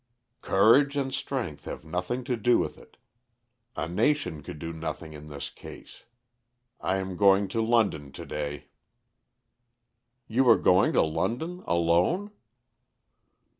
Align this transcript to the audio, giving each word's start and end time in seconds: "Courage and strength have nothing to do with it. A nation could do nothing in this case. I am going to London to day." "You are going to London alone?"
"Courage 0.41 0.97
and 0.97 1.13
strength 1.13 1.65
have 1.65 1.85
nothing 1.85 2.23
to 2.23 2.35
do 2.35 2.57
with 2.57 2.79
it. 2.79 2.97
A 3.75 3.87
nation 3.87 4.41
could 4.41 4.57
do 4.57 4.73
nothing 4.73 5.13
in 5.13 5.27
this 5.27 5.51
case. 5.51 6.05
I 6.79 6.97
am 6.97 7.15
going 7.15 7.47
to 7.49 7.61
London 7.61 8.11
to 8.13 8.25
day." 8.25 8.69
"You 10.27 10.49
are 10.49 10.57
going 10.57 10.93
to 10.93 11.03
London 11.03 11.61
alone?" 11.67 12.31